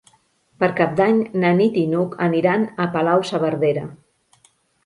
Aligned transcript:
Per 0.63 0.69
Cap 0.79 0.95
d'Any 0.99 1.19
na 1.43 1.51
Nit 1.59 1.77
i 1.81 1.85
n'Hug 1.91 2.17
aniran 2.29 2.65
a 2.87 2.91
Palau-saverdera. 2.97 3.85